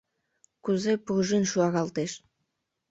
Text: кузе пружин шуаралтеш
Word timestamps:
кузе 0.63 0.93
пружин 1.03 1.43
шуаралтеш 1.51 2.11